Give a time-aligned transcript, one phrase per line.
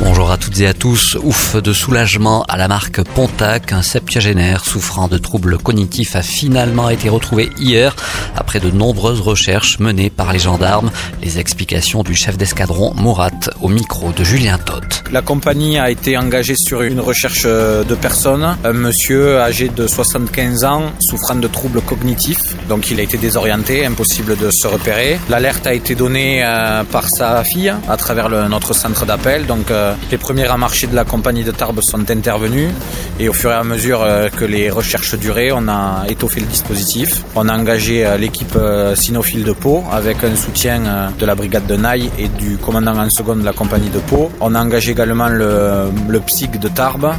[0.00, 1.16] Bonjour à toutes et à tous.
[1.22, 3.72] Ouf de soulagement à la marque Pontac.
[3.72, 7.94] Un septuagénaire souffrant de troubles cognitifs a finalement été retrouvé hier
[8.34, 10.90] après de nombreuses recherches menées par les gendarmes.
[11.22, 13.30] Les explications du chef d'escadron Morat
[13.62, 15.04] au micro de Julien Todt.
[15.12, 18.56] La compagnie a été engagée sur une recherche de personnes.
[18.64, 22.56] Un monsieur âgé de 75 ans souffrant de troubles cognitifs.
[22.68, 25.20] Donc il a été désorienté, impossible de se repérer.
[25.28, 29.46] L'alerte a été donnée euh, par sa fille à travers notre centre d'appel.
[29.46, 32.70] Donc euh, les premiers à marcher de la compagnie de Tarbes sont intervenus
[33.18, 36.46] et au fur et à mesure euh, que les recherches duraient, on a étoffé le
[36.46, 37.22] dispositif.
[37.34, 38.56] On a engagé euh, l'équipe
[38.94, 43.10] cynophile de Pau avec un soutien de la brigade de Naï et du commandant en
[43.10, 44.30] seconde de la compagnie de Pau.
[44.40, 46.20] On a engagé également le, le
[46.58, 47.12] de Tarbes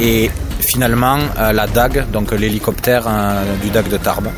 [0.00, 0.30] et
[0.66, 3.04] finalement la DAG, donc l'hélicoptère
[3.62, 4.28] du DAG de Tarbes.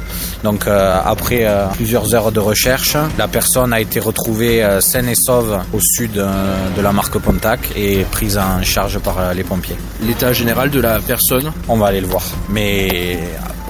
[0.44, 5.80] Donc après plusieurs heures de recherche, la personne a été retrouvée saine et sauve au
[5.80, 9.76] sud de la marque Pontac et prise en charge par les pompiers.
[10.02, 11.50] L'état général de la personne?
[11.66, 12.22] On va aller le voir.
[12.50, 13.18] Mais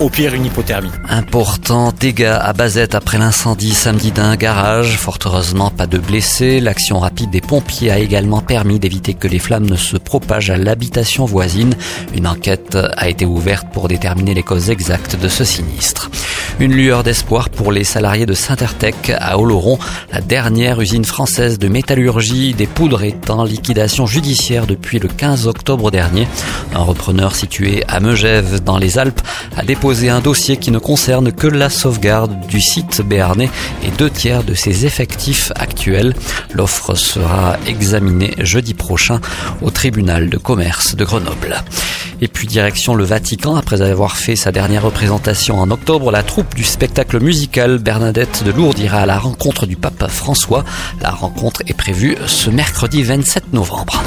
[0.00, 0.91] au pire une hypothermie.
[1.08, 4.96] Important dégâts à Bazette après l'incendie samedi d'un garage.
[4.96, 6.60] Fort heureusement, pas de blessés.
[6.60, 10.56] L'action rapide des pompiers a également permis d'éviter que les flammes ne se propagent à
[10.56, 11.74] l'habitation voisine.
[12.14, 16.10] Une enquête a été ouverte pour déterminer les causes exactes de ce sinistre.
[16.60, 19.78] Une lueur d'espoir pour les salariés de Saint-Ertec à Oloron.
[20.12, 25.46] La dernière usine française de métallurgie des poudres est en liquidation judiciaire depuis le 15
[25.46, 26.26] octobre dernier.
[26.74, 29.20] Un repreneur situé à Megève dans les Alpes
[29.56, 33.50] a déposé un dossier qui ne concerne que la sauvegarde du site béarnais
[33.84, 36.16] et deux tiers de ses effectifs actuels.
[36.52, 39.20] L'offre sera examinée jeudi prochain
[39.62, 41.62] au tribunal de commerce de Grenoble.
[42.20, 46.54] Et puis direction le Vatican, après avoir fait sa dernière représentation en octobre, la troupe
[46.54, 50.65] du spectacle musical Bernadette de Lourdes ira à la rencontre du pape François.
[51.00, 54.03] La rencontre est prévue ce mercredi 27 novembre.